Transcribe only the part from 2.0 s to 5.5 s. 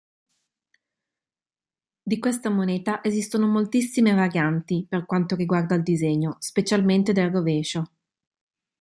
Di questa moneta esistono moltissime varianti per quanto